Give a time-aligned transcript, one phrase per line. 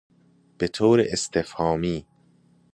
[0.59, 2.05] بطور استفهامی